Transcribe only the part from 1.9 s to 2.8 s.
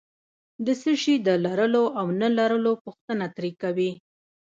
او نه لرلو